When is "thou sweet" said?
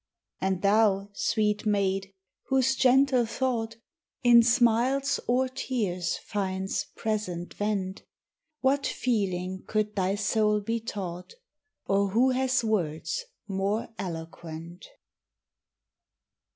0.63-1.67